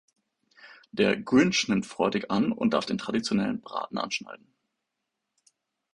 Der 0.91 1.15
Grinch 1.15 1.67
nimmt 1.67 1.85
freudig 1.85 2.31
an 2.31 2.51
und 2.51 2.73
darf 2.73 2.87
den 2.87 2.97
traditionellen 2.97 3.61
Braten 3.61 3.99
anschneiden. 3.99 4.47